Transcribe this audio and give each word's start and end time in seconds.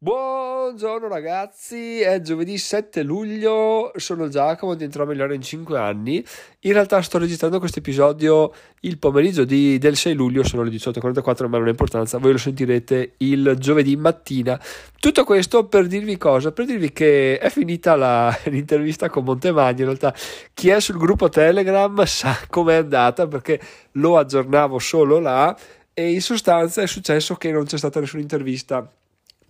Buongiorno 0.00 1.08
ragazzi, 1.08 2.00
è 2.00 2.20
giovedì 2.20 2.56
7 2.56 3.02
luglio, 3.02 3.90
sono 3.96 4.28
Giacomo, 4.28 4.74
diventerò 4.74 5.04
migliore 5.04 5.34
in 5.34 5.42
5 5.42 5.76
anni. 5.76 6.24
In 6.60 6.72
realtà 6.72 7.02
sto 7.02 7.18
registrando 7.18 7.58
questo 7.58 7.80
episodio 7.80 8.52
il 8.82 8.98
pomeriggio 8.98 9.42
di, 9.42 9.76
del 9.78 9.96
6 9.96 10.14
luglio, 10.14 10.44
sono 10.44 10.62
le 10.62 10.70
18.44, 10.70 11.48
ma 11.48 11.58
non 11.58 11.66
ha 11.66 11.70
importanza, 11.70 12.18
voi 12.18 12.30
lo 12.30 12.38
sentirete 12.38 13.14
il 13.16 13.56
giovedì 13.58 13.96
mattina. 13.96 14.60
Tutto 15.00 15.24
questo 15.24 15.66
per 15.66 15.88
dirvi 15.88 16.16
cosa? 16.16 16.52
Per 16.52 16.64
dirvi 16.64 16.92
che 16.92 17.38
è 17.38 17.50
finita 17.50 17.96
la, 17.96 18.32
l'intervista 18.46 19.08
con 19.08 19.24
Montemagno, 19.24 19.80
in 19.80 19.84
realtà 19.86 20.14
chi 20.54 20.68
è 20.68 20.78
sul 20.78 20.96
gruppo 20.96 21.28
Telegram 21.28 22.04
sa 22.04 22.38
com'è 22.48 22.76
andata 22.76 23.26
perché 23.26 23.60
lo 23.92 24.16
aggiornavo 24.16 24.78
solo 24.78 25.18
là. 25.18 25.58
E 25.92 26.12
in 26.12 26.22
sostanza 26.22 26.82
è 26.82 26.86
successo 26.86 27.34
che 27.34 27.50
non 27.50 27.64
c'è 27.64 27.76
stata 27.76 27.98
nessuna 27.98 28.22
intervista 28.22 28.88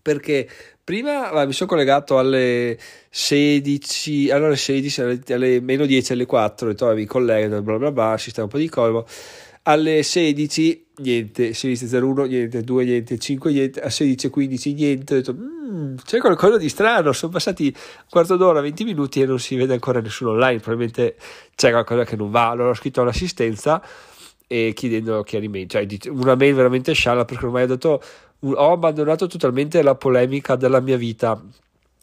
perché 0.09 0.49
prima 0.83 1.31
va, 1.31 1.45
mi 1.45 1.53
sono 1.53 1.69
collegato 1.69 2.19
alle 2.19 2.79
16, 3.11 4.31
allora 4.31 4.57
16, 4.57 5.01
alle, 5.03 5.21
alle, 5.29 5.61
meno 5.61 5.85
10, 5.85 6.13
alle 6.13 6.25
4, 6.25 6.67
ho 6.67 6.71
detto, 6.71 6.95
mi 6.95 7.05
collego, 7.05 7.61
bla 7.61 7.77
bla 7.77 7.93
bla, 7.93 8.17
sistema 8.17 8.47
un 8.47 8.51
po' 8.51 8.57
di 8.57 8.71
colmo, 8.71 9.05
alle 9.65 10.03
16 10.03 10.87
niente, 10.97 11.51
16.01 11.51 12.27
niente, 12.27 12.63
2 12.63 12.85
niente, 12.85 13.19
5 13.19 13.53
niente, 13.53 13.81
a 13.83 13.89
16.15 13.89 14.75
niente, 14.75 15.13
ho 15.13 15.17
detto, 15.19 15.35
mm, 15.35 15.97
c'è 16.03 16.21
qualcosa 16.21 16.57
di 16.57 16.71
strano, 16.71 17.13
sono 17.13 17.33
passati 17.33 17.67
un 17.67 18.07
quarto 18.09 18.37
d'ora, 18.37 18.63
20 18.63 18.85
minuti 18.85 19.21
e 19.21 19.27
non 19.27 19.39
si 19.39 19.57
vede 19.57 19.75
ancora 19.75 20.01
nessuno 20.01 20.31
online, 20.31 20.61
probabilmente 20.61 21.17
c'è 21.55 21.71
qualcosa 21.71 22.05
che 22.05 22.17
non 22.17 22.31
va, 22.31 22.49
allora 22.49 22.71
ho 22.71 22.75
scritto 22.75 23.03
all'assistenza 23.03 23.83
e 24.47 24.73
chiedendo 24.75 25.23
chiarimenti, 25.23 25.87
cioè 25.87 26.11
una 26.13 26.35
mail 26.35 26.55
veramente 26.55 26.95
scialla 26.95 27.27
perché 27.27 27.45
ormai 27.45 27.65
ho 27.65 27.67
detto 27.67 28.03
ho 28.41 28.73
abbandonato 28.73 29.27
totalmente 29.27 29.83
la 29.83 29.95
polemica 29.95 30.57
della 30.57 30.81
mia 30.81 30.97
vita. 30.97 31.41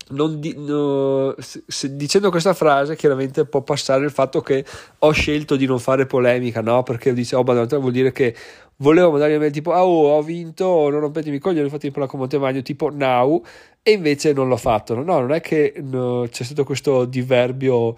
Di, 0.07 0.53
no, 0.55 1.33
se, 1.39 1.95
dicendo 1.95 2.29
questa 2.29 2.53
frase 2.53 2.95
chiaramente 2.95 3.45
può 3.45 3.63
passare 3.63 4.05
il 4.05 4.11
fatto 4.11 4.39
che 4.39 4.63
ho 4.99 5.11
scelto 5.11 5.55
di 5.55 5.65
non 5.65 5.79
fare 5.79 6.05
polemica 6.05 6.61
no? 6.61 6.83
perché 6.83 7.11
dice, 7.11 7.35
ho 7.35 7.39
abbandonato 7.39 7.79
vuol 7.79 7.91
dire 7.91 8.11
che 8.11 8.35
volevo 8.75 9.09
mandare 9.09 9.33
a 9.33 9.39
me 9.39 9.49
tipo 9.49 9.73
ah, 9.73 9.83
oh, 9.83 10.09
ho 10.09 10.21
vinto 10.21 10.89
non 10.91 10.99
rompetemi 10.99 11.37
i 11.37 11.39
coglioni 11.39 11.69
fate 11.69 11.91
la 11.95 12.05
commente 12.05 12.37
magno 12.37 12.61
tipo 12.61 12.91
now 12.91 13.43
e 13.81 13.93
invece 13.93 14.31
non 14.31 14.47
l'ho 14.47 14.57
fatto 14.57 14.93
no, 14.93 15.03
non 15.03 15.31
è 15.31 15.41
che 15.41 15.73
no, 15.81 16.27
c'è 16.29 16.43
stato 16.43 16.63
questo 16.63 17.05
diverbio 17.05 17.95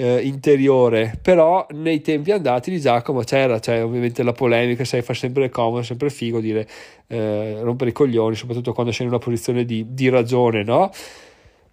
eh, 0.00 0.20
interiore, 0.22 1.18
però 1.20 1.66
nei 1.70 2.00
tempi 2.00 2.30
andati 2.30 2.70
di 2.70 2.78
Giacomo 2.78 3.22
c'era, 3.22 3.58
c'è 3.58 3.82
ovviamente 3.82 4.22
la 4.22 4.32
polemica, 4.32 4.84
sai, 4.84 5.02
fa 5.02 5.12
sempre 5.12 5.48
comodo, 5.48 5.82
sempre 5.82 6.08
figo 6.08 6.38
dire 6.38 6.68
eh, 7.08 7.58
rompere 7.62 7.90
i 7.90 7.92
coglioni, 7.92 8.36
soprattutto 8.36 8.72
quando 8.72 8.92
sei 8.92 9.06
in 9.06 9.12
una 9.12 9.20
posizione 9.20 9.64
di, 9.64 9.86
di 9.88 10.08
ragione, 10.08 10.62
no? 10.62 10.92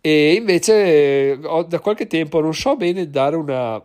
E 0.01 0.33
invece 0.33 1.37
ho, 1.43 1.63
da 1.63 1.79
qualche 1.79 2.07
tempo 2.07 2.41
non 2.41 2.55
so 2.55 2.75
bene 2.75 3.09
dare 3.11 3.35
una, 3.35 3.83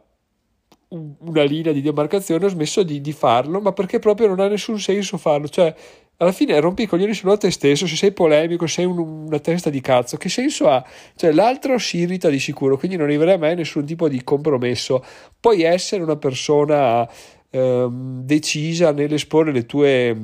una 0.89 1.43
linea 1.43 1.73
di 1.73 1.83
demarcazione, 1.83 2.47
ho 2.47 2.49
smesso 2.49 2.83
di, 2.83 3.03
di, 3.03 3.13
farlo, 3.13 3.61
ma 3.61 3.73
perché 3.73 3.99
proprio 3.99 4.29
non 4.29 4.41
ha 4.41 4.49
nessun 4.49 4.79
senso 4.79 5.19
farlo, 5.19 5.49
cioè 5.49 5.75
alla 6.21 6.33
fine 6.33 6.61
rompi 6.61 6.83
i 6.83 6.87
coglioni 6.87 7.15
solo 7.15 7.33
a 7.33 7.37
te 7.39 7.51
stesso, 7.51 7.87
se 7.87 7.97
sei 7.97 8.13
polemico, 8.13 8.67
sei 8.67 8.85
un, 8.85 8.99
una 8.99 9.39
testa 9.39 9.71
di 9.71 9.81
cazzo, 9.81 10.19
che 10.19 10.29
senso 10.29 10.69
ha? 10.69 10.85
Cioè 11.17 11.33
l'altro 11.33 11.79
si 11.79 11.99
irrita 11.99 12.29
di 12.29 12.39
sicuro, 12.39 12.77
quindi 12.77 12.99
non 12.99 13.07
arriverà 13.07 13.39
mai 13.39 13.53
a 13.53 13.55
nessun 13.55 13.87
tipo 13.87 14.07
di 14.07 14.23
compromesso. 14.23 15.03
Puoi 15.41 15.63
essere 15.63 16.03
una 16.03 16.17
persona 16.17 17.09
ehm, 17.49 18.23
decisa 18.23 18.93
nell'esporre 18.93 19.51
le 19.51 19.65
tue, 19.65 20.17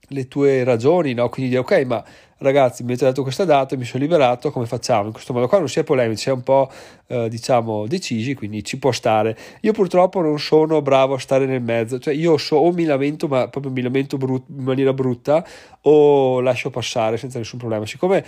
le 0.00 0.26
tue 0.26 0.64
ragioni, 0.64 1.14
no? 1.14 1.28
quindi 1.28 1.50
dire 1.50 1.62
ok, 1.62 1.84
ma 1.86 2.04
ragazzi 2.38 2.82
mi 2.82 2.90
avete 2.90 3.04
dato 3.04 3.22
questa 3.22 3.44
data, 3.44 3.76
mi 3.76 3.84
sono 3.84 4.02
liberato, 4.02 4.50
come 4.50 4.66
facciamo? 4.66 5.06
In 5.06 5.12
questo 5.12 5.32
modo 5.32 5.48
qua 5.48 5.58
non 5.58 5.68
si 5.68 5.80
è 5.80 5.84
polemici, 5.84 6.28
è 6.28 6.32
un 6.32 6.42
po' 6.42 6.70
eh, 7.06 7.28
diciamo 7.28 7.86
decisi, 7.86 8.34
quindi 8.34 8.64
ci 8.64 8.78
può 8.78 8.92
stare. 8.92 9.36
Io 9.62 9.72
purtroppo 9.72 10.20
non 10.20 10.38
sono 10.38 10.82
bravo 10.82 11.14
a 11.14 11.18
stare 11.18 11.46
nel 11.46 11.62
mezzo, 11.62 11.98
cioè 11.98 12.14
io 12.14 12.36
so, 12.36 12.56
o 12.56 12.72
mi 12.72 12.84
lamento, 12.84 13.28
ma 13.28 13.48
proprio 13.48 13.72
mi 13.72 13.82
lamento 13.82 14.16
brut- 14.16 14.48
in 14.48 14.64
maniera 14.64 14.92
brutta, 14.92 15.44
o 15.82 16.40
lascio 16.40 16.70
passare 16.70 17.16
senza 17.16 17.38
nessun 17.38 17.58
problema. 17.58 17.86
Siccome 17.86 18.24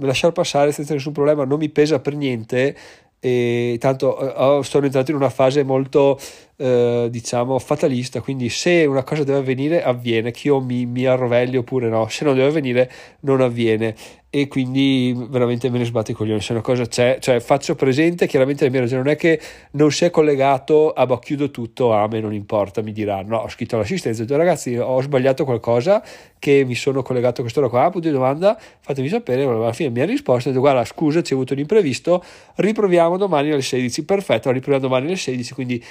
lasciare 0.00 0.32
passare 0.32 0.70
senza 0.72 0.92
nessun 0.92 1.12
problema 1.12 1.44
non 1.44 1.58
mi 1.58 1.68
pesa 1.70 1.98
per 1.98 2.14
niente, 2.14 2.76
e 3.20 3.76
tanto 3.80 4.16
uh, 4.16 4.62
sono 4.62 4.86
entrato 4.86 5.10
in 5.10 5.16
una 5.16 5.30
fase 5.30 5.64
molto 5.64 6.18
uh, 6.58 7.08
diciamo 7.08 7.58
fatalista 7.58 8.20
quindi 8.20 8.48
se 8.48 8.84
una 8.84 9.02
cosa 9.02 9.24
deve 9.24 9.38
avvenire 9.38 9.82
avviene 9.82 10.30
che 10.30 10.48
io 10.48 10.60
mi, 10.60 10.86
mi 10.86 11.06
arrovelli 11.06 11.56
oppure 11.56 11.88
no. 11.88 12.08
Se 12.08 12.24
non 12.24 12.34
deve 12.34 12.48
avvenire 12.48 12.90
non 13.20 13.40
avviene. 13.40 13.94
E 14.30 14.46
quindi 14.46 15.14
veramente 15.30 15.70
me 15.70 15.78
ne 15.78 15.86
sbatto 15.86 16.10
i 16.10 16.14
coglioni 16.14 16.42
se 16.42 16.52
una 16.52 16.60
cosa 16.60 16.84
c'è, 16.84 17.16
cioè 17.18 17.40
faccio 17.40 17.74
presente 17.74 18.26
chiaramente 18.26 18.62
la 18.64 18.70
mia 18.70 18.80
ragione. 18.80 19.02
Non 19.02 19.12
è 19.12 19.16
che 19.16 19.40
non 19.72 19.90
si 19.90 20.04
è 20.04 20.10
collegato 20.10 20.92
a 20.92 21.06
boh, 21.06 21.18
chiudo 21.18 21.50
tutto, 21.50 21.94
a 21.94 22.06
me 22.08 22.20
non 22.20 22.34
importa 22.34 22.82
mi 22.82 22.92
dirà. 22.92 23.22
No, 23.22 23.38
ho 23.38 23.48
scritto 23.48 23.76
all'assistenza 23.76 24.22
detto 24.22 24.36
ragazzi 24.36 24.76
ho 24.76 25.00
sbagliato 25.00 25.44
qualcosa 25.44 26.02
che 26.38 26.64
mi 26.66 26.74
sono 26.74 27.02
collegato 27.02 27.40
a 27.40 27.42
quest'ora 27.42 27.68
qua, 27.68 27.90
punto 27.90 28.08
di 28.08 28.14
domanda 28.14 28.58
fatemi 28.80 29.08
sapere, 29.08 29.42
alla 29.44 29.72
fine 29.72 29.90
mi 29.90 30.00
ha 30.00 30.04
risposto 30.04 30.50
detto 30.50 30.60
guarda 30.60 30.84
scusa 30.84 31.20
c'è 31.20 31.34
avuto 31.34 31.54
un 31.54 31.58
imprevisto 31.60 32.22
riproviamo 32.56 33.16
domani 33.16 33.50
alle 33.50 33.62
16 33.62 34.04
perfetto, 34.04 34.50
riproviamo 34.50 34.86
domani 34.86 35.06
alle 35.06 35.16
16 35.16 35.54
quindi 35.54 35.82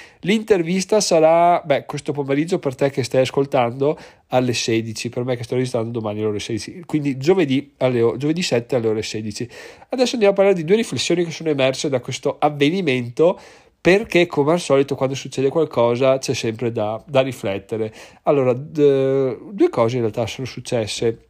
l'intervista 0.58 1.00
sarà 1.00 1.62
beh 1.64 1.84
questo 1.86 2.12
pomeriggio 2.12 2.58
per 2.58 2.74
te 2.74 2.90
che 2.90 3.02
stai 3.02 3.22
ascoltando 3.22 3.98
alle 4.28 4.52
16 4.52 5.08
per 5.08 5.24
me 5.24 5.36
che 5.36 5.44
sto 5.44 5.54
registrando 5.54 5.90
domani 5.90 6.18
alle 6.18 6.28
ore 6.28 6.40
16 6.40 6.82
quindi 6.84 7.16
giovedì, 7.16 7.74
alle, 7.78 8.14
giovedì 8.16 8.42
7 8.42 8.76
alle 8.76 8.88
ore 8.88 9.02
16 9.02 9.48
adesso 9.90 10.12
andiamo 10.14 10.34
a 10.34 10.36
parlare 10.36 10.56
di 10.56 10.64
due 10.64 10.76
riflessioni 10.76 11.24
che 11.24 11.30
sono 11.30 11.48
emerse 11.48 11.88
da 11.88 12.00
questo 12.00 12.36
avvenimento 12.38 13.38
perché 13.80 14.26
come 14.26 14.52
al 14.52 14.60
solito 14.60 14.96
quando 14.96 15.14
succede 15.14 15.48
qualcosa 15.48 16.18
c'è 16.18 16.34
sempre 16.34 16.72
da, 16.72 17.02
da 17.06 17.20
riflettere. 17.20 17.94
Allora 18.24 18.52
d- 18.52 19.52
due 19.52 19.70
cose 19.70 19.94
in 19.94 20.02
realtà 20.02 20.26
sono 20.26 20.46
successe. 20.46 21.26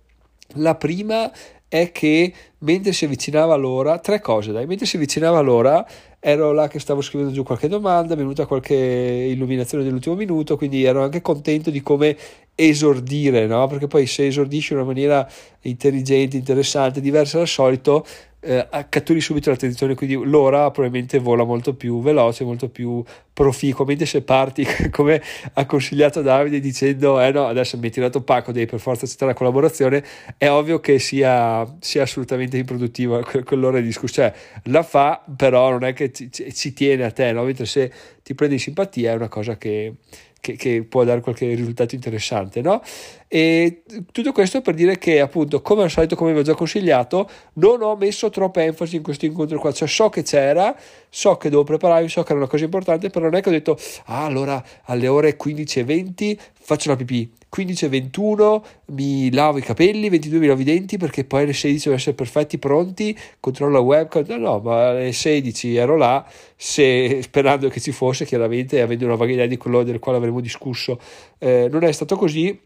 La 0.55 0.75
prima 0.75 1.31
è 1.69 1.93
che 1.93 2.33
mentre 2.61 2.93
si 2.93 3.05
avvicinava 3.05 3.55
l'ora, 3.55 3.99
tre 3.99 4.21
cose 4.21 4.53
dai, 4.53 4.67
mentre 4.67 4.87
si 4.87 4.97
avvicinava 4.97 5.41
l'ora 5.41 5.87
ero 6.21 6.53
là 6.53 6.69
che 6.69 6.81
stavo 6.81 7.01
scrivendo 7.01 7.33
giù 7.33 7.43
qualche 7.43 7.69
domanda, 7.69 8.15
è 8.15 8.17
venuta 8.17 8.47
qualche 8.47 8.75
illuminazione 8.75 9.85
dell'ultimo 9.85 10.17
minuto, 10.17 10.57
quindi 10.57 10.85
ero 10.85 11.03
anche 11.03 11.21
contento 11.21 11.71
di 11.71 11.81
come 11.81 12.17
esordire, 12.55 13.47
no? 13.47 13.69
perché 13.69 13.87
poi 13.87 14.07
se 14.07 14.27
esordisci 14.27 14.73
in 14.73 14.81
una 14.81 14.89
maniera 14.89 15.29
intelligente, 15.63 16.37
interessante, 16.37 17.01
diversa 17.01 17.39
dal 17.39 17.47
solito, 17.47 18.05
eh, 18.41 18.67
catturi 18.89 19.21
subito 19.21 19.51
l'attenzione, 19.51 19.95
quindi 19.95 20.15
l'ora 20.15 20.71
probabilmente 20.71 21.19
vola 21.19 21.45
molto 21.45 21.75
più 21.75 22.01
veloce, 22.01 22.45
molto 22.45 22.69
più 22.69 23.03
proficuo, 23.33 23.85
mentre 23.85 24.07
se 24.07 24.23
parti 24.23 24.65
come 24.91 25.21
ha 25.55 25.67
consigliato 25.67 26.23
Davide 26.23 26.61
dicendo 26.61 27.21
eh 27.21 27.33
no, 27.33 27.47
adesso 27.47 27.77
mi 27.79 27.87
hai 27.87 27.91
tirato 27.91 28.23
pacco, 28.23 28.53
devi 28.53 28.67
per 28.67 28.81
forza 28.81 29.05
accettare 29.05 29.33
la 29.33 29.37
collaborazione, 29.37 30.05
è 30.37 30.49
ovvio 30.49 30.81
che 30.81 30.99
sia, 30.99 31.67
sia 31.81 32.03
assolutamente 32.03 32.57
improduttiva 32.57 33.23
quell'ora 33.45 33.79
di 33.81 33.87
discussione, 33.87 34.33
cioè 34.33 34.63
la 34.65 34.83
fa 34.83 35.23
però 35.37 35.71
non 35.71 35.85
è 35.85 35.93
che 35.93 36.13
ci, 36.13 36.31
ci 36.31 36.73
tiene 36.73 37.05
a 37.05 37.11
te, 37.11 37.33
no? 37.33 37.43
mentre 37.43 37.67
se 37.67 37.93
ti 38.29 38.35
prendi 38.35 38.57
in 38.57 38.61
simpatia 38.61 39.13
è 39.13 39.15
una 39.15 39.29
cosa 39.29 39.57
che 39.57 39.95
che, 40.39 40.55
che, 40.55 40.85
può 40.89 41.03
dare 41.03 41.21
qualche 41.21 41.47
risultato 41.55 41.95
interessante, 41.95 42.61
no? 42.61 42.83
E 43.27 43.83
tutto 44.13 44.33
questo 44.33 44.61
per 44.61 44.75
dire 44.75 44.99
che, 44.99 45.19
appunto, 45.19 45.63
come 45.63 45.83
al 45.83 45.91
solito, 45.91 46.15
come 46.15 46.33
vi 46.33 46.39
ho 46.39 46.43
già 46.43 46.55
consigliato, 46.55 47.29
non 47.55 47.83
ho 47.83 47.97
messo 47.97 48.31
troppa 48.31 48.63
enfasi 48.63 48.97
in 48.97 49.03
questo 49.03 49.25
incontro 49.25 49.59
qua, 49.59 49.73
cioè 49.73 49.89
so 49.89 50.11
che 50.11 50.23
c'era, 50.23 50.77
so 51.09 51.37
che 51.39 51.49
devo 51.49 51.65
prepararmi, 51.65 52.09
so 52.09 52.23
che 52.23 52.31
era 52.31 52.41
una 52.41 52.49
cosa 52.49 52.65
importante, 52.65 53.11
però 53.11 53.25
non 53.25 53.35
è 53.35 53.41
che 53.41 53.49
ho 53.49 53.53
detto, 53.53 53.79
ah, 54.05 54.25
allora 54.25 54.63
alle 54.85 55.09
ore 55.09 55.37
15 55.37 55.81
e 55.81 55.85
20 55.85 56.41
faccio 56.53 56.91
la 56.91 56.97
pipì, 56.97 57.29
15 57.49 57.85
e 57.85 57.89
21 57.89 58.65
mi 58.87 59.33
lavo 59.33 59.59
i 59.59 59.63
capelli, 59.63 60.09
22 60.09 60.39
mi 60.39 60.47
lavo 60.47 60.61
i 60.61 60.65
denti 60.65 60.97
perché 60.99 61.25
poi 61.25 61.43
alle 61.43 61.53
16 61.53 61.85
devo 61.85 61.97
essere 61.97 62.15
perfetti, 62.15 62.59
pronti, 62.59 63.17
controllo 63.41 63.73
la 63.73 63.81
webcam, 63.81 64.25
no, 64.29 64.37
no, 64.37 64.59
ma 64.59 64.89
alle 64.91 65.13
16 65.13 65.77
ero 65.77 65.97
là, 65.97 66.27
se, 66.57 67.21
sperando 67.23 67.69
che 67.69 67.81
ci 67.81 67.93
fosse 67.93 68.25
chiaramente, 68.25 68.81
avendo 68.81 69.05
una 69.07 69.15
vaga 69.15 69.33
idea 69.33 69.47
di 69.47 69.57
quello 69.57 69.83
del 69.83 69.99
quale 69.99 70.19
avremmo 70.19 70.41
discusso, 70.41 71.01
eh, 71.39 71.69
non 71.71 71.85
è 71.85 71.93
stato 71.93 72.17
così, 72.17 72.59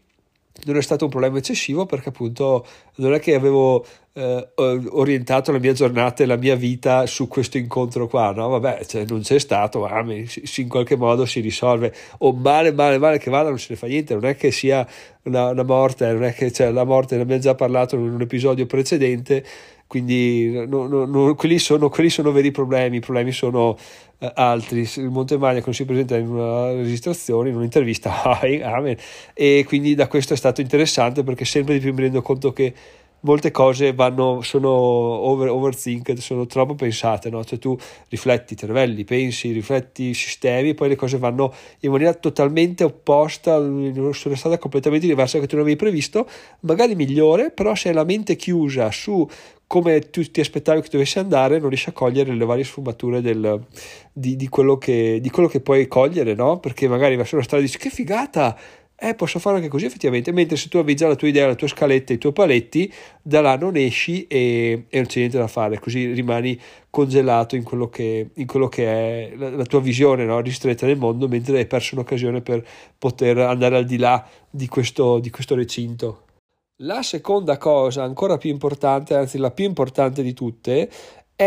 non 0.65 0.77
è 0.77 0.81
stato 0.81 1.05
un 1.05 1.09
problema 1.09 1.37
eccessivo 1.37 1.85
perché 1.85 2.09
appunto 2.09 2.65
non 2.95 3.13
è 3.13 3.19
che 3.19 3.33
avevo 3.33 3.85
eh, 4.13 4.49
orientato 4.55 5.51
la 5.51 5.57
mia 5.57 5.73
giornata 5.73 6.23
e 6.23 6.25
la 6.27 6.35
mia 6.37 6.55
vita 6.55 7.05
su 7.07 7.27
questo 7.27 7.57
incontro 7.57 8.07
qua, 8.07 8.31
no? 8.31 8.47
Vabbè, 8.49 8.85
cioè, 8.85 9.05
non 9.07 9.21
c'è 9.21 9.39
stato, 9.39 9.79
ma 9.79 10.05
si, 10.27 10.61
in 10.61 10.69
qualche 10.69 10.95
modo 10.95 11.25
si 11.25 11.39
risolve. 11.39 11.93
O 12.19 12.31
male, 12.33 12.71
male, 12.71 12.99
male 12.99 13.17
che 13.17 13.31
vada, 13.31 13.49
non 13.49 13.57
se 13.57 13.67
ne 13.71 13.75
fa 13.75 13.87
niente, 13.87 14.13
non 14.13 14.25
è 14.25 14.35
che 14.35 14.51
sia 14.51 14.87
una, 15.23 15.49
una 15.49 15.63
morte, 15.63 16.11
non 16.11 16.23
è 16.23 16.33
che 16.33 16.51
cioè, 16.51 16.71
la 16.71 16.83
morte 16.83 17.15
ne 17.15 17.23
abbiamo 17.23 17.41
già 17.41 17.55
parlato 17.55 17.95
in 17.95 18.01
un 18.13 18.21
episodio 18.21 18.65
precedente, 18.67 19.43
quindi 19.87 20.65
no, 20.67 20.87
no, 20.87 21.05
no, 21.05 21.35
quelli, 21.35 21.59
sono, 21.59 21.89
quelli, 21.89 22.09
sono, 22.09 22.31
veri 22.31 22.51
problemi, 22.51 22.97
i 22.97 22.99
problemi 22.99 23.31
sono 23.31 23.77
eh, 24.17 24.31
altri. 24.35 24.89
Il 24.95 25.09
Montemagna 25.09 25.59
quando 25.59 25.73
si 25.73 25.85
presenta 25.85 26.17
in 26.17 26.29
una 26.29 26.71
registrazione, 26.71 27.49
in 27.49 27.55
un'intervista, 27.55 28.39
e 29.33 29.63
quindi 29.67 29.95
da 29.95 30.07
questo 30.07 30.33
è 30.33 30.37
stato 30.37 30.61
interessante 30.61 31.23
perché 31.23 31.45
sempre 31.45 31.75
di 31.75 31.79
più 31.79 31.93
mi 31.93 32.01
rendo 32.01 32.21
conto 32.21 32.51
che 32.53 32.73
molte 33.23 33.51
cose 33.51 33.93
vanno, 33.93 34.41
sono 34.41 34.69
over, 34.69 35.49
overthinked, 35.49 36.17
sono 36.19 36.45
troppo 36.45 36.75
pensate, 36.75 37.29
no? 37.29 37.43
Cioè 37.43 37.59
tu 37.59 37.77
rifletti, 38.09 38.55
ti 38.55 38.65
rivelli, 38.65 39.03
pensi, 39.03 39.51
rifletti, 39.51 40.13
sistemi 40.13 40.69
e 40.69 40.73
poi 40.73 40.89
le 40.89 40.95
cose 40.95 41.17
vanno 41.17 41.53
in 41.79 41.91
maniera 41.91 42.13
totalmente 42.13 42.83
opposta, 42.83 43.57
su 43.57 44.27
una 44.27 44.35
strada 44.35 44.57
completamente 44.57 45.07
diversa 45.07 45.39
che 45.39 45.47
tu 45.47 45.55
non 45.55 45.63
avevi 45.63 45.79
previsto, 45.79 46.27
magari 46.61 46.95
migliore, 46.95 47.51
però 47.51 47.75
se 47.75 47.89
hai 47.89 47.95
la 47.95 48.03
mente 48.03 48.35
chiusa 48.35 48.91
su 48.91 49.27
come 49.65 50.11
tu 50.11 50.21
ti 50.21 50.39
aspettavi 50.39 50.81
che 50.81 50.89
dovesse 50.91 51.17
andare, 51.17 51.57
non 51.57 51.69
riesci 51.69 51.89
a 51.89 51.93
cogliere 51.93 52.35
le 52.35 52.45
varie 52.45 52.63
sfumature 52.63 53.21
del, 53.21 53.59
di, 54.11 54.35
di, 54.35 54.47
quello 54.47 54.77
che, 54.77 55.17
di, 55.19 55.31
quello 55.31 55.49
che, 55.49 55.61
puoi 55.61 55.87
cogliere, 55.87 56.35
no? 56.35 56.59
Perché 56.59 56.87
magari 56.87 57.15
vai 57.15 57.25
su 57.25 57.33
una 57.33 57.43
strada 57.43 57.63
e 57.63 57.65
dici 57.65 57.79
che 57.79 57.89
figata, 57.89 58.55
eh, 59.09 59.15
posso 59.15 59.37
fare 59.37 59.57
anche 59.57 59.67
così 59.67 59.83
effettivamente, 59.83 60.31
mentre 60.31 60.55
se 60.55 60.69
tu 60.69 60.77
avevi 60.77 60.95
già 60.95 61.09
la 61.09 61.15
tua 61.15 61.27
idea, 61.27 61.45
la 61.45 61.55
tua 61.55 61.67
scaletta, 61.67 62.13
i 62.13 62.17
tuoi 62.17 62.31
paletti, 62.31 62.91
da 63.21 63.41
là 63.41 63.57
non 63.57 63.75
esci 63.75 64.27
e, 64.27 64.85
e 64.87 64.97
non 64.97 65.07
c'è 65.07 65.19
niente 65.19 65.37
da 65.37 65.47
fare, 65.47 65.77
così 65.77 66.13
rimani 66.13 66.57
congelato 66.89 67.57
in 67.57 67.63
quello 67.63 67.89
che, 67.89 68.29
in 68.33 68.47
quello 68.47 68.69
che 68.69 68.85
è 68.85 69.33
la, 69.35 69.49
la 69.49 69.65
tua 69.65 69.81
visione 69.81 70.23
no? 70.23 70.39
ristretta 70.39 70.85
nel 70.85 70.97
mondo, 70.97 71.27
mentre 71.27 71.57
hai 71.57 71.65
perso 71.65 71.95
un'occasione 71.95 72.41
per 72.41 72.65
poter 72.97 73.39
andare 73.39 73.75
al 73.75 73.85
di 73.85 73.97
là 73.97 74.25
di 74.49 74.67
questo, 74.67 75.19
di 75.19 75.29
questo 75.29 75.53
recinto. 75.53 76.21
La 76.77 77.03
seconda 77.03 77.57
cosa, 77.57 78.03
ancora 78.03 78.37
più 78.37 78.51
importante, 78.51 79.15
anzi 79.15 79.37
la 79.37 79.51
più 79.51 79.65
importante 79.65 80.23
di 80.23 80.33
tutte, 80.33 80.89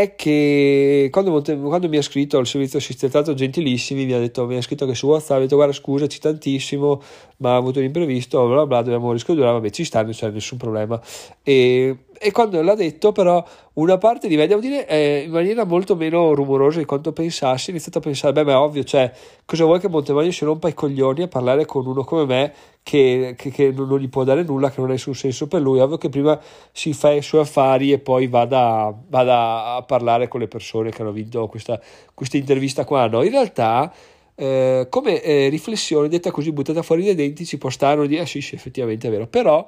è 0.00 0.14
che 0.14 1.08
quando, 1.10 1.42
quando, 1.42 1.88
mi 1.88 1.96
ha 1.96 2.02
scritto 2.02 2.38
al 2.38 2.46
servizio 2.46 2.78
assistentato 2.78 3.34
gentilissimi 3.34 4.04
mi 4.04 4.12
ha 4.12 4.18
detto 4.18 4.46
mi 4.46 4.56
ha 4.56 4.62
scritto 4.62 4.86
che 4.86 4.94
su 4.94 5.06
WhatsApp 5.06 5.38
ha 5.38 5.40
detto 5.40 5.56
guarda 5.56 5.72
scusaci 5.72 6.18
tantissimo 6.18 7.02
ma 7.38 7.52
ha 7.52 7.56
avuto 7.56 7.78
un 7.78 7.84
imprevisto 7.84 8.46
bla 8.46 8.54
bla 8.54 8.66
bla 8.66 8.82
dobbiamo 8.82 9.12
riscaldare 9.12 9.52
vabbè 9.52 9.70
ci 9.70 9.84
sta 9.84 10.02
non 10.02 10.12
c'è 10.12 10.30
nessun 10.30 10.58
problema. 10.58 11.00
E 11.42 12.05
e 12.18 12.30
quando 12.30 12.60
l'ha 12.62 12.74
detto 12.74 13.12
però 13.12 13.44
una 13.74 13.98
parte 13.98 14.28
di 14.28 14.36
me, 14.36 14.46
devo 14.46 14.60
dire, 14.60 14.86
eh, 14.86 15.24
in 15.26 15.30
maniera 15.30 15.64
molto 15.64 15.96
meno 15.96 16.32
rumorosa 16.34 16.78
di 16.78 16.84
quanto 16.84 17.12
pensassi, 17.12 17.68
ho 17.68 17.72
iniziato 17.72 17.98
a 17.98 18.00
pensare, 18.00 18.32
beh 18.32 18.44
ma 18.44 18.52
è 18.52 18.56
ovvio, 18.56 18.84
cioè, 18.84 19.12
cosa 19.44 19.64
vuoi 19.64 19.80
che 19.80 19.88
Montemagno 19.88 20.30
si 20.30 20.44
rompa 20.44 20.68
i 20.68 20.74
coglioni 20.74 21.22
a 21.22 21.28
parlare 21.28 21.66
con 21.66 21.86
uno 21.86 22.04
come 22.04 22.24
me 22.24 22.52
che, 22.82 23.34
che, 23.36 23.50
che 23.50 23.70
non, 23.70 23.88
non, 23.88 23.98
gli 23.98 24.08
può 24.08 24.24
dare 24.24 24.42
nulla, 24.44 24.70
che 24.70 24.80
non 24.80 24.88
ha 24.88 24.92
nessun 24.92 25.14
senso 25.14 25.46
per 25.46 25.60
lui, 25.60 25.80
ovvio 25.80 25.98
che 25.98 26.08
prima 26.08 26.40
si 26.72 26.92
fa 26.92 27.12
i 27.12 27.22
suoi 27.22 27.42
affari 27.42 27.92
e 27.92 27.98
poi 27.98 28.26
vada, 28.28 28.94
vada 29.08 29.74
a 29.74 29.82
parlare 29.82 30.28
con 30.28 30.40
le 30.40 30.48
persone 30.48 30.90
che 30.90 31.02
hanno 31.02 31.12
vinto 31.12 31.46
questa, 31.46 31.80
questa 32.14 32.36
intervista 32.36 32.84
qua, 32.84 33.06
no? 33.08 33.22
In 33.22 33.30
realtà... 33.30 33.92
Eh, 34.38 34.88
come 34.90 35.22
eh, 35.22 35.48
riflessione 35.48 36.08
detta 36.08 36.30
così 36.30 36.52
buttata 36.52 36.82
fuori 36.82 37.02
dai 37.02 37.14
denti 37.14 37.46
ci 37.46 37.56
può 37.56 37.70
stare 37.70 37.96
uno 37.96 38.06
dire 38.06 38.20
ah 38.20 38.26
sì 38.26 38.42
sì 38.42 38.54
effettivamente 38.54 39.08
è 39.08 39.10
vero. 39.10 39.26
Però 39.26 39.66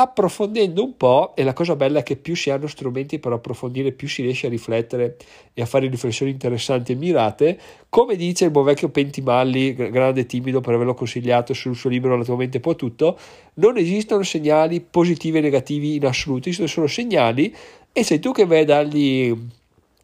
approfondendo 0.00 0.84
un 0.84 0.96
po', 0.96 1.34
e 1.34 1.42
la 1.42 1.52
cosa 1.52 1.74
bella 1.74 1.98
è 1.98 2.02
che 2.04 2.14
più 2.14 2.36
si 2.36 2.50
hanno 2.50 2.68
strumenti 2.68 3.18
per 3.18 3.32
approfondire, 3.32 3.90
più 3.90 4.06
si 4.06 4.22
riesce 4.22 4.46
a 4.46 4.50
riflettere 4.50 5.16
e 5.52 5.60
a 5.60 5.66
fare 5.66 5.88
riflessioni 5.88 6.30
interessanti 6.30 6.92
e 6.92 6.94
mirate, 6.94 7.58
come 7.88 8.14
dice 8.14 8.44
il 8.44 8.52
buon 8.52 8.66
vecchio 8.66 8.90
Pentimalli, 8.90 9.74
grande 9.74 10.20
e 10.20 10.26
timido 10.26 10.60
per 10.60 10.74
averlo 10.74 10.94
consigliato 10.94 11.52
sul 11.52 11.74
suo 11.74 11.90
libro 11.90 12.16
La 12.16 12.22
tua 12.22 12.36
mente 12.36 12.60
può 12.60 12.76
tutto, 12.76 13.18
non 13.54 13.76
esistono 13.76 14.22
segnali 14.22 14.80
positivi 14.80 15.38
e 15.38 15.40
negativi 15.40 15.96
in 15.96 16.06
assoluto, 16.06 16.42
esistono 16.42 16.68
solo 16.68 16.86
segnali 16.86 17.52
e 17.90 18.04
sei 18.04 18.20
tu 18.20 18.30
che 18.30 18.46
vai 18.46 18.60
a 18.60 18.64
dargli 18.66 19.36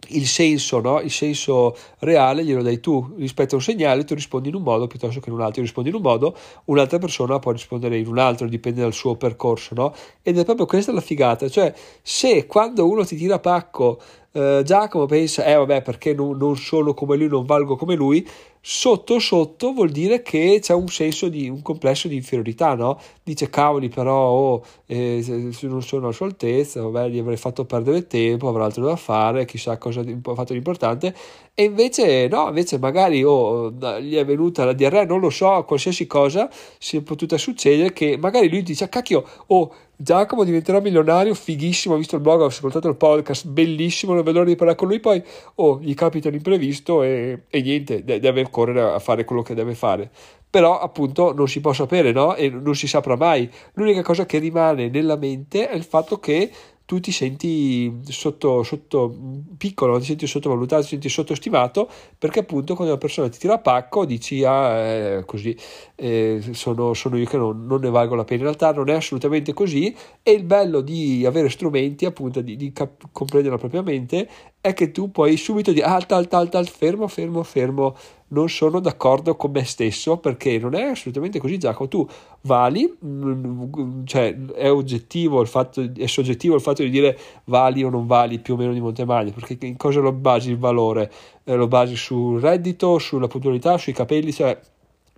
il 0.09 0.27
senso, 0.27 0.81
no? 0.81 1.01
il 1.01 1.11
senso 1.11 1.77
reale 2.01 2.45
glielo 2.45 2.63
dai 2.63 2.81
tu 2.81 3.15
rispetto 3.17 3.55
a 3.55 3.59
un 3.59 3.65
segnale, 3.65 4.05
tu 4.05 4.15
rispondi 4.15 4.49
in 4.49 4.55
un 4.55 4.63
modo 4.63 4.87
piuttosto 4.87 5.21
che 5.21 5.29
in 5.29 5.35
un 5.35 5.41
altro, 5.41 5.61
io 5.61 5.67
rispondi 5.67 5.91
in 5.91 5.97
un 5.97 6.03
modo, 6.03 6.37
un'altra 6.67 6.99
persona 6.99 7.39
può 7.39 7.53
rispondere 7.53 7.97
in 7.99 8.07
un 8.07 8.19
altro, 8.19 8.49
dipende 8.49 8.81
dal 8.81 8.93
suo 8.93 9.17
percorso, 9.17 9.75
no? 9.75 9.95
Ed 10.23 10.39
è 10.39 10.45
proprio 10.45 10.67
questa 10.67 10.93
la 10.93 11.01
figata, 11.01 11.49
cioè 11.49 11.73
se 12.03 12.47
quando 12.47 12.89
uno 12.89 13.05
ti 13.05 13.17
tira 13.17 13.39
pacco 13.39 14.01
eh, 14.33 14.63
Giacomo 14.65 15.07
pensa, 15.07 15.45
eh 15.45 15.55
vabbè 15.55 15.83
perché 15.83 16.13
non, 16.13 16.37
non 16.37 16.57
sono 16.57 16.93
come 16.93 17.17
lui, 17.17 17.29
non 17.29 17.45
valgo 17.45 17.77
come 17.77 17.95
lui, 17.95 18.27
sotto 18.67 19.19
sotto 19.19 19.75
vuol 19.75 19.91
dire 19.91 20.23
che 20.23 20.59
c'è 20.63 20.73
un 20.73 20.89
senso 20.89 21.29
di 21.29 21.51
un 21.51 21.61
complesso 21.61 22.09
di 22.09 22.15
inferiorità, 22.15 22.75
no? 22.75 22.99
Dice 23.23 23.51
cavoli 23.51 23.91
però 23.91 24.31
oh, 24.31 24.65
eh, 24.87 25.23
non 25.61 25.83
sono 25.83 26.09
a 26.09 26.13
sua 26.13 26.25
altezza, 26.25 26.81
vabbè 26.81 27.11
gli 27.11 27.19
avrei 27.19 27.37
fatto 27.37 27.67
perdere 27.67 28.07
tempo, 28.07 28.49
avrà 28.49 28.65
altro 28.65 28.87
da 28.87 28.97
fare, 28.97 29.45
chissà 29.45 29.77
cosa 29.77 30.01
ha 30.01 30.35
fatto 30.35 30.53
di 30.53 30.59
importante 30.59 31.15
e 31.53 31.65
invece 31.65 32.27
no, 32.27 32.49
invece 32.49 32.79
magari 32.79 33.23
oh, 33.23 33.71
gli 34.01 34.17
è 34.17 34.25
venuta 34.25 34.65
la 34.65 34.73
diarrea, 34.73 35.05
non 35.05 35.21
lo 35.21 35.29
so, 35.29 35.63
qualsiasi 35.65 36.07
cosa 36.07 36.49
si 36.79 36.97
è 36.97 37.03
potuta 37.03 37.37
succedere 37.37 37.93
che 37.93 38.17
magari 38.17 38.49
lui 38.49 38.63
dice 38.63 38.89
cacchio, 38.89 39.29
oh 39.49 39.75
Giacomo 39.97 40.43
diventerà 40.43 40.81
milionario, 40.81 41.35
fighissimo, 41.35 41.95
ho 41.95 41.99
visto 41.99 42.17
il 42.17 42.21
blog, 42.21 42.41
ho 42.41 42.47
ascoltato 42.47 42.89
il 42.89 42.97
podcast, 42.97 43.47
bellissimo, 43.47 44.13
non 44.13 44.25
vedo 44.25 44.39
l'ora 44.39 44.51
di 44.51 44.57
parlare 44.57 44.77
con 44.77 44.89
lui, 44.89 44.99
poi 44.99 45.23
oh, 45.57 45.79
gli 45.81 45.95
capita 45.95 46.29
l'imprevisto 46.31 47.03
e, 47.03 47.45
e 47.49 47.63
niente, 47.63 48.03
deve 48.05 48.51
correre 48.51 48.81
a 48.81 48.99
fare 48.99 49.25
quello 49.25 49.43
che 49.43 49.55
deve 49.55 49.75
fare. 49.75 50.11
Però 50.51 50.79
appunto 50.79 51.33
non 51.33 51.49
si 51.49 51.61
può 51.61 51.73
sapere, 51.73 52.13
no? 52.13 52.35
E 52.37 52.49
non 52.49 52.77
si 52.77 52.87
saprà 52.87 53.17
mai. 53.17 53.51
L'unica 53.75 54.03
cosa 54.03 54.25
che 54.25 54.39
rimane 54.39 54.89
nella 54.89 55.17
mente 55.17 55.69
è 55.69 55.75
il 55.75 55.83
fatto 55.83 56.21
che 56.21 56.51
tu 56.87 57.01
ti 57.01 57.13
senti 57.13 58.01
sotto, 58.09 58.63
sotto 58.63 59.43
piccolo, 59.57 59.99
ti 59.99 60.05
senti 60.05 60.27
sottovalutato, 60.27 60.83
ti 60.83 60.89
senti 60.89 61.09
sottostimato 61.09 61.89
perché 62.19 62.41
appunto 62.41 62.75
quando 62.75 62.93
una 62.93 63.01
persona 63.01 63.29
ti 63.29 63.39
tira 63.39 63.55
a 63.55 63.59
pacco 63.59 64.05
dici 64.05 64.45
ah 64.45 64.79
eh, 64.79 65.25
così 65.25 65.57
eh, 65.95 66.41
sono, 66.53 66.93
sono, 66.93 67.17
io 67.17 67.25
che 67.25 67.39
non, 67.39 67.65
non, 67.67 67.81
ne 67.81 67.91
valgo 67.91 68.15
la 68.15 68.25
pena. 68.25 68.41
In 68.41 68.47
realtà 68.47 68.73
non 68.73 68.89
è 68.91 68.95
assolutamente 68.95 69.53
così 69.55 69.95
e 70.23 70.33
il 70.33 70.45
bello 70.45 70.81
di 70.83 71.25
avere 71.25 71.49
strumenti 71.49 72.05
appunto 72.05 72.41
di, 72.43 72.57
di 72.57 72.73
cap- 72.73 73.09
comprendere 73.13 73.55
la 73.55 73.61
propria 73.61 73.83
mente 73.83 74.29
è 74.65 74.73
che 74.73 74.93
tu 74.93 75.11
puoi 75.11 75.37
subito 75.37 75.73
dire 75.73 75.85
alta 75.85 76.17
alta 76.17 76.39
alta 76.39 76.63
fermo 76.63 77.07
fermo 77.07 77.43
fermo. 77.43 77.95
Non 78.29 78.49
sono 78.49 78.81
d'accordo 78.81 79.37
con 79.37 79.51
me 79.51 79.63
stesso 79.63 80.17
perché 80.17 80.59
non 80.59 80.75
è 80.75 80.85
assolutamente 80.85 81.39
così 81.39 81.59
Giacomo. 81.59 81.87
Tu 81.87 82.09
vali 82.41 82.91
mm, 83.05 84.07
cioè 84.07 84.35
è 84.55 84.71
oggettivo 84.71 85.43
il 85.43 85.49
fatto 85.49 85.87
è 85.95 86.07
soggettivo 86.07 86.55
il 86.55 86.63
fatto 86.63 86.83
di 86.83 86.89
dire 86.89 87.19
vali 87.45 87.85
o 87.85 87.91
non 87.91 88.07
vali 88.07 88.39
più 88.39 88.55
o 88.55 88.57
meno 88.57 88.73
di 88.73 88.81
Montemagno 88.81 89.33
perché 89.33 89.67
in 89.67 89.77
cosa 89.77 90.01
lo 90.01 90.13
basi 90.13 90.53
il 90.53 90.59
valore? 90.59 91.13
Eh, 91.45 91.55
lo 91.57 91.69
basi 91.69 91.95
sul 91.95 92.41
reddito 92.41 92.99
sulla 92.99 93.29
puntualità 93.29 93.77
sui 93.77 93.93
capelli 93.93 94.33
cioè 94.33 94.59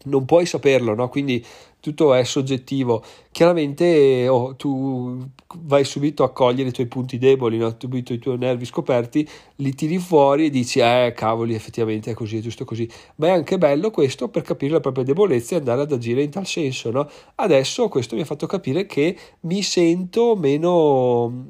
non 0.05 0.25
puoi 0.25 0.47
saperlo, 0.47 0.95
no? 0.95 1.09
quindi 1.09 1.45
tutto 1.81 2.15
è 2.15 2.25
soggettivo. 2.25 3.03
Chiaramente 3.31 4.27
oh, 4.29 4.57
tu 4.57 5.25
vai 5.59 5.85
subito 5.85 6.25
a 6.25 6.33
cogliere 6.33 6.71
i 6.71 6.73
tuoi 6.73 6.87
punti 6.87 7.19
deboli, 7.19 7.59
no? 7.59 7.75
subito 7.79 8.13
i 8.13 8.19
tuoi 8.19 8.39
nervi 8.39 8.65
scoperti, 8.65 9.29
li 9.57 9.75
tiri 9.75 9.99
fuori 9.99 10.47
e 10.47 10.51
dici, 10.51 10.81
eh 10.81 11.13
cavoli, 11.15 11.55
effettivamente 11.55 12.11
è 12.11 12.15
così, 12.15 12.39
è 12.39 12.41
giusto 12.41 12.65
così. 12.65 12.89
Ma 13.17 13.29
è 13.29 13.31
anche 13.31 13.59
bello 13.59 13.91
questo 13.91 14.29
per 14.29 14.43
capire 14.43 14.73
la 14.73 14.81
propria 14.81 15.05
debolezza 15.05 15.55
e 15.55 15.59
andare 15.59 15.83
ad 15.83 15.93
agire 15.93 16.23
in 16.23 16.31
tal 16.31 16.47
senso. 16.47 16.91
No? 16.91 17.09
Adesso 17.37 17.89
questo 17.89 18.17
mi 18.17 18.23
ha 18.23 18.27
fatto 18.27 18.47
capire 18.47 18.87
che 18.87 19.17
mi 19.41 19.63
sento 19.63 20.35
meno 20.37 21.45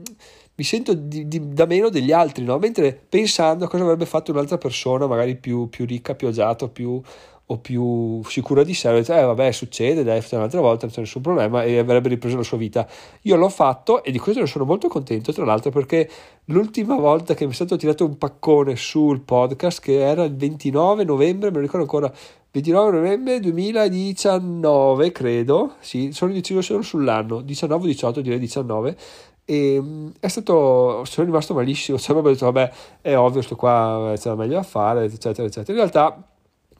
mi 0.58 0.64
sento 0.64 0.94
di, 0.94 1.28
di, 1.28 1.52
da 1.52 1.66
meno 1.66 1.90
degli 1.90 2.12
altri, 2.12 2.42
no? 2.42 2.58
mentre 2.58 2.98
pensando 3.08 3.66
a 3.66 3.68
cosa 3.68 3.82
avrebbe 3.82 4.06
fatto 4.06 4.32
un'altra 4.32 4.56
persona, 4.56 5.06
magari 5.06 5.36
più, 5.36 5.68
più 5.68 5.84
ricca, 5.84 6.14
più 6.14 6.28
agiata, 6.28 6.68
più 6.68 7.00
o 7.48 7.58
più 7.58 8.22
sicura 8.24 8.64
di 8.64 8.74
sé, 8.74 8.96
eh 8.96 9.02
vabbè 9.02 9.52
succede, 9.52 10.02
dai, 10.02 10.20
un'altra 10.32 10.60
volta 10.60 10.86
non 10.86 10.94
c'è 10.94 11.00
nessun 11.00 11.22
problema 11.22 11.62
e 11.62 11.78
avrebbe 11.78 12.08
ripreso 12.08 12.36
la 12.36 12.42
sua 12.42 12.56
vita. 12.56 12.86
Io 13.22 13.36
l'ho 13.36 13.48
fatto 13.48 14.02
e 14.02 14.10
di 14.10 14.18
questo 14.18 14.40
ne 14.40 14.46
sono 14.46 14.64
molto 14.64 14.88
contento, 14.88 15.32
tra 15.32 15.44
l'altro 15.44 15.70
perché 15.70 16.10
l'ultima 16.46 16.96
volta 16.96 17.34
che 17.34 17.44
mi 17.44 17.52
è 17.52 17.54
stato 17.54 17.76
tirato 17.76 18.04
un 18.04 18.18
paccone 18.18 18.74
sul 18.74 19.20
podcast, 19.20 19.80
che 19.80 20.00
era 20.00 20.24
il 20.24 20.34
29 20.34 21.04
novembre, 21.04 21.50
me 21.50 21.56
lo 21.56 21.62
ricordo 21.62 21.82
ancora, 21.82 22.12
29 22.50 22.90
novembre 22.90 23.38
2019 23.38 25.12
credo, 25.12 25.74
sì, 25.78 26.10
sono 26.12 26.32
deciso 26.32 26.62
solo 26.62 26.82
sull'anno, 26.82 27.42
19-18 27.42 28.18
direi 28.20 28.40
19, 28.40 28.96
e 29.44 29.78
mm, 29.80 30.08
è 30.18 30.26
stato 30.26 31.04
sono 31.04 31.26
rimasto 31.26 31.54
malissimo 31.54 31.96
cioè 32.00 32.16
ho 32.16 32.20
detto 32.20 32.46
vabbè 32.46 32.72
è 33.00 33.16
ovvio 33.16 33.42
sto 33.42 33.54
qua 33.54 34.12
c'è 34.16 34.34
meglio 34.34 34.54
da 34.54 34.64
fare 34.64 35.04
eccetera 35.04 35.46
eccetera 35.46 35.70
in 35.70 35.78
realtà 35.78 36.20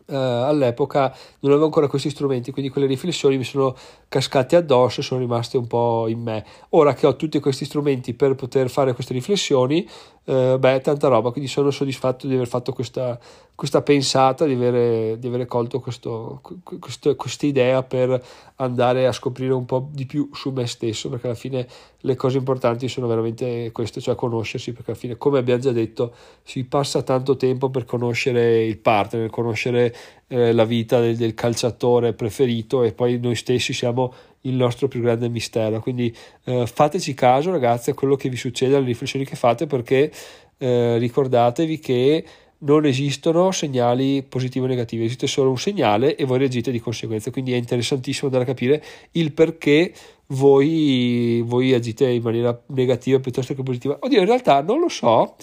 eh, 0.07 0.17
all'epoca 0.17 1.15
non 1.41 1.51
avevo 1.51 1.67
ancora 1.67 1.89
questi 1.89 2.11
strumenti, 2.11 2.51
quindi 2.51 2.71
quelle 2.71 2.87
riflessioni 2.87 3.37
mi 3.37 3.45
sono 3.45 3.75
cascate 4.09 4.57
addosso 4.57 5.01
e 5.01 5.03
sono 5.03 5.21
rimaste 5.21 5.57
un 5.57 5.67
po' 5.67 6.07
in 6.09 6.21
me. 6.21 6.45
Ora 6.71 6.95
che 6.95 7.07
ho 7.07 7.17
tutti 7.17 7.41
questi 7.41 7.65
strumenti 7.65 8.15
per 8.15 8.35
poter 8.35 8.71
fare 8.71 8.95
queste 8.95 9.13
riflessioni, 9.13 9.89
eh, 10.29 10.57
beh, 10.59 10.81
tanta 10.81 11.07
roba, 11.07 11.31
quindi 11.31 11.49
sono 11.49 11.71
soddisfatto 11.71 12.27
di 12.27 12.35
aver 12.35 12.49
fatto 12.49 12.73
questa, 12.73 13.17
questa 13.55 13.81
pensata, 13.81 14.45
di 14.45 14.55
avere, 14.55 15.19
di 15.21 15.29
avere 15.29 15.47
colto 15.47 15.79
questa 15.81 17.47
idea 17.47 17.85
per 17.85 18.25
andare 18.57 19.07
a 19.07 19.13
scoprire 19.13 19.53
un 19.53 19.65
po' 19.65 19.89
di 19.93 20.05
più 20.05 20.29
su 20.33 20.51
me 20.51 20.67
stesso, 20.67 21.09
perché 21.09 21.27
alla 21.27 21.37
fine 21.37 21.69
le 22.01 22.17
cose 22.17 22.39
importanti 22.39 22.89
sono 22.89 23.07
veramente 23.07 23.71
queste, 23.71 24.01
cioè 24.01 24.17
conoscersi, 24.17 24.73
perché 24.73 24.91
alla 24.91 24.99
fine, 24.99 25.17
come 25.17 25.39
abbiamo 25.39 25.61
già 25.61 25.71
detto, 25.71 26.13
si 26.43 26.65
passa 26.65 27.03
tanto 27.03 27.37
tempo 27.37 27.71
per 27.71 27.85
conoscere 27.85 28.65
il 28.65 28.79
partner, 28.79 29.31
conoscere 29.31 29.95
eh, 30.27 30.53
la 30.53 30.65
vita 30.65 30.99
del, 30.99 31.17
del, 31.17 31.35
calciatore 31.35 32.15
preferito 32.15 32.83
e 32.83 32.93
poi 32.93 33.21
noi 33.21 33.37
stessi 33.37 33.73
siamo 33.73 34.13
il 34.47 34.55
nostro 34.55 34.89
più 34.89 35.01
grande 35.01 35.29
mistero. 35.29 35.81
Quindi 35.81 36.15
eh, 36.45 36.67
fateci 36.67 37.15
caso, 37.15 37.51
ragazzi, 37.51 37.91
a 37.91 37.95
quello 37.95 38.17
che 38.17 38.29
vi 38.29 38.37
succede, 38.37 38.77
alle 38.77 38.87
riflessioni 38.87 39.25
che 39.25 39.37
fate, 39.37 39.67
perché 39.67 40.11
eh, 40.59 40.99
ricordatevi 40.99 41.79
che 41.79 42.25
non 42.59 42.87
esistono 42.87 43.51
segnali 43.51 44.23
positivi 44.23 44.65
o 44.65 44.69
negativi, 44.69 45.05
esiste 45.05 45.27
solo 45.27 45.51
un 45.51 45.59
segnale 45.59 46.17
e 46.17 46.25
voi 46.25 46.39
reagite 46.39 46.71
di 46.71 46.81
conseguenza. 46.81 47.31
Quindi 47.31 47.53
è 47.53 47.57
interessantissimo 47.57 48.31
da 48.31 48.45
capire 48.45 48.83
il 49.13 49.33
perché 49.33 49.93
voi, 50.29 51.43
voi 51.45 51.75
agite 51.75 52.09
in 52.09 52.23
maniera 52.23 52.59
negativa 52.69 53.21
piuttosto 53.21 53.55
che 53.55 53.63
positiva. 53.63 53.99
Oddio, 54.01 54.21
in 54.21 54.27
realtà 54.27 54.63
non 54.63 54.81
lo 54.81 54.89
so, 54.89 55.37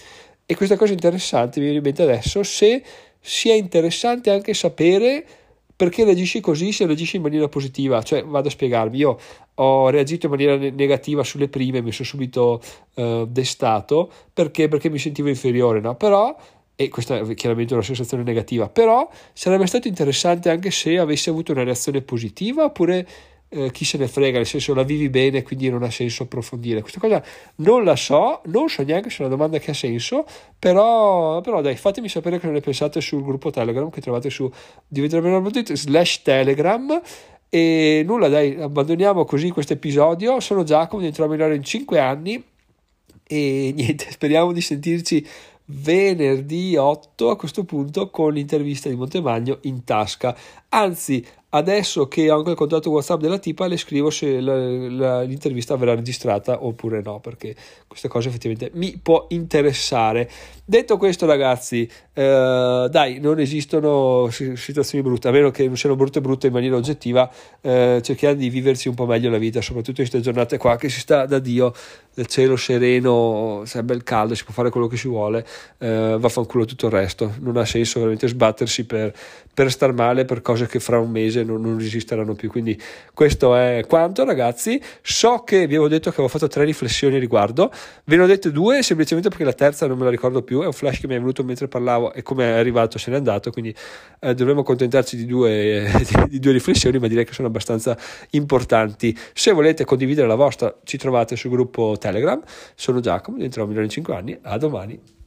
e 0.45 0.55
questa 0.55 0.75
cosa 0.75 0.93
interessante 0.93 1.59
mi 1.59 1.65
viene 1.65 1.77
in 1.77 1.83
mente 1.83 2.01
adesso, 2.01 2.43
se 2.43 2.83
sia 3.19 3.53
interessante 3.53 4.31
anche 4.31 4.53
sapere 4.53 5.25
perché 5.83 6.05
reagisci 6.05 6.39
così 6.39 6.71
se 6.71 6.85
reagisci 6.85 7.17
in 7.17 7.23
maniera 7.23 7.49
positiva. 7.49 8.01
Cioè, 8.01 8.23
vado 8.23 8.47
a 8.47 8.51
spiegarvi, 8.51 8.97
io 8.97 9.19
ho 9.55 9.89
reagito 9.89 10.27
in 10.27 10.31
maniera 10.31 10.55
negativa 10.55 11.25
sulle 11.25 11.49
prime, 11.49 11.81
mi 11.81 11.91
sono 11.91 12.07
subito 12.07 12.61
uh, 12.93 13.25
destato, 13.25 14.09
perché? 14.31 14.69
Perché 14.69 14.89
mi 14.89 14.97
sentivo 14.97 15.27
inferiore, 15.27 15.81
no? 15.81 15.95
Però 15.95 16.33
e 16.75 16.87
questa 16.87 17.19
è 17.19 17.33
chiaramente 17.35 17.73
una 17.73 17.83
sensazione 17.83 18.23
negativa, 18.23 18.69
però 18.69 19.07
sarebbe 19.33 19.67
stato 19.67 19.89
interessante 19.89 20.49
anche 20.49 20.71
se 20.71 20.97
avessi 20.97 21.29
avuto 21.29 21.51
una 21.51 21.63
reazione 21.63 22.01
positiva 22.01 22.63
oppure 22.63 23.05
eh, 23.53 23.71
chi 23.71 23.85
se 23.85 23.97
ne 23.97 24.07
frega, 24.07 24.37
nel 24.37 24.47
senso 24.47 24.73
la 24.73 24.83
vivi 24.83 25.09
bene, 25.09 25.43
quindi 25.43 25.69
non 25.69 25.83
ha 25.83 25.91
senso 25.91 26.23
approfondire. 26.23 26.81
Questa 26.81 26.99
cosa 26.99 27.23
non 27.57 27.83
la 27.83 27.95
so, 27.95 28.41
non 28.45 28.67
so 28.67 28.83
neanche 28.83 29.09
se 29.09 29.17
è 29.17 29.19
una 29.21 29.29
domanda 29.35 29.59
che 29.59 29.71
ha 29.71 29.73
senso, 29.73 30.25
però, 30.57 31.39
però 31.41 31.61
dai, 31.61 31.75
fatemi 31.75 32.09
sapere 32.09 32.39
cosa 32.39 32.51
ne 32.51 32.61
pensate 32.61 32.99
sul 32.99 33.23
gruppo 33.23 33.51
Telegram 33.51 33.89
che 33.89 34.01
trovate 34.01 34.29
su 34.29 34.51
diventerebbe 34.87 35.75
slash 35.75 36.21
Telegram. 36.23 37.01
E 37.49 38.03
nulla, 38.03 38.29
dai, 38.29 38.59
abbandoniamo 38.59 39.25
così 39.25 39.51
questo 39.51 39.73
episodio. 39.73 40.39
Sono 40.39 40.63
Giacomo, 40.63 41.01
diventerò 41.01 41.27
migliore 41.27 41.55
in 41.55 41.63
5 41.63 41.99
anni. 41.99 42.43
E 43.23 43.71
niente, 43.75 44.09
speriamo 44.11 44.51
di 44.51 44.61
sentirci 44.61 45.25
venerdì 45.65 46.75
8 46.75 47.29
a 47.29 47.37
questo 47.37 47.63
punto 47.63 48.09
con 48.09 48.33
l'intervista 48.33 48.89
di 48.89 48.95
Montemagno 48.95 49.59
in 49.61 49.83
tasca. 49.83 50.35
Anzi, 50.69 51.25
adesso 51.55 52.07
che 52.07 52.29
ho 52.29 52.37
anche 52.37 52.51
il 52.51 52.55
contatto 52.55 52.89
WhatsApp 52.89 53.21
della 53.21 53.37
tipa, 53.37 53.67
le 53.67 53.77
scrivo 53.77 54.09
se 54.09 54.39
la, 54.39 54.55
la, 54.89 55.21
l'intervista 55.21 55.75
verrà 55.75 55.95
registrata 55.95 56.65
oppure 56.65 57.01
no, 57.03 57.19
perché 57.19 57.55
questa 57.87 58.07
cosa 58.07 58.29
effettivamente 58.29 58.71
mi 58.73 58.97
può 59.01 59.27
interessare. 59.29 60.29
Detto 60.65 60.97
questo, 60.97 61.25
ragazzi, 61.25 61.89
eh, 62.13 62.87
dai, 62.89 63.19
non 63.19 63.39
esistono 63.39 64.29
situazioni 64.29 65.03
brutte, 65.03 65.27
a 65.27 65.31
meno 65.31 65.51
che 65.51 65.65
non 65.65 65.77
siano 65.77 65.95
brutte 65.95 66.21
brutte 66.21 66.47
in 66.47 66.53
maniera 66.53 66.75
oggettiva, 66.75 67.29
eh, 67.61 67.99
cerchiamo 68.01 68.35
di 68.35 68.49
viversi 68.49 68.87
un 68.87 68.95
po' 68.95 69.05
meglio 69.05 69.29
la 69.29 69.37
vita, 69.37 69.61
soprattutto 69.61 70.01
in 70.01 70.07
queste 70.07 70.21
giornate 70.21 70.57
qua 70.57 70.75
che 70.77 70.89
si 70.89 70.99
sta 70.99 71.25
da 71.25 71.39
Dio, 71.39 71.73
il 72.15 72.27
cielo 72.27 72.55
sereno, 72.55 73.63
se 73.65 73.79
è 73.79 73.83
bel 73.83 74.03
caldo, 74.03 74.35
si 74.35 74.43
può 74.43 74.53
fare 74.53 74.69
quello 74.69 74.87
che 74.87 74.97
si 74.97 75.07
vuole, 75.07 75.45
eh, 75.79 76.15
vaffanculo 76.17 76.65
tutto 76.65 76.87
il 76.87 76.91
resto, 76.91 77.33
non 77.39 77.57
ha 77.57 77.65
senso 77.65 77.99
veramente 77.99 78.27
sbattersi 78.27 78.85
per, 78.85 79.13
per 79.53 79.71
star 79.71 79.93
male 79.93 80.25
per 80.25 80.41
cose 80.41 80.65
che 80.67 80.79
fra 80.79 80.99
un 80.99 81.11
mese 81.11 81.42
non, 81.43 81.61
non 81.61 81.79
esisteranno 81.79 82.33
più. 82.33 82.49
Quindi 82.49 82.79
questo 83.13 83.55
è 83.55 83.83
quanto, 83.87 84.23
ragazzi. 84.25 84.81
So 85.01 85.43
che 85.43 85.59
vi 85.67 85.75
avevo 85.75 85.87
detto 85.87 86.09
che 86.09 86.15
avevo 86.15 86.27
fatto 86.27 86.47
tre 86.47 86.63
riflessioni 86.65 87.15
a 87.15 87.19
riguardo, 87.19 87.71
ve 88.05 88.15
ne 88.15 88.23
ho 88.23 88.25
dette 88.25 88.51
due 88.51 88.81
semplicemente 88.83 89.29
perché 89.29 89.43
la 89.43 89.53
terza 89.53 89.87
non 89.87 89.97
me 89.97 90.05
la 90.05 90.09
ricordo 90.09 90.41
più, 90.41 90.61
è 90.61 90.65
un 90.65 90.73
flash 90.73 90.99
che 90.99 91.07
mi 91.07 91.15
è 91.15 91.19
venuto 91.19 91.43
mentre 91.43 91.67
parlavo 91.67 92.13
e 92.13 92.21
come 92.21 92.45
è 92.45 92.57
arrivato 92.57 92.97
se 92.97 93.11
n'è 93.11 93.17
andato, 93.17 93.51
quindi 93.51 93.73
eh, 94.19 94.33
dovremmo 94.33 94.61
accontentarci 94.61 95.15
di 95.15 95.25
due, 95.25 95.89
di, 96.27 96.39
due 96.39 96.51
riflessioni, 96.51 96.99
ma 96.99 97.07
direi 97.07 97.25
che 97.25 97.33
sono 97.33 97.47
abbastanza 97.47 97.97
importanti. 98.31 99.17
Se 99.33 99.51
volete 99.51 99.85
condividere 99.85 100.27
la 100.27 100.35
vostra, 100.35 100.75
ci 100.83 100.97
trovate 100.97 101.35
sul 101.35 101.51
gruppo 101.51 101.95
Telegram. 101.99 102.41
Sono 102.75 102.99
Giacomo, 102.99 103.37
diventerò 103.37 103.65
migliore 103.65 103.85
in 103.85 103.91
5 103.91 104.15
anni. 104.15 104.37
A 104.41 104.57
domani. 104.57 105.22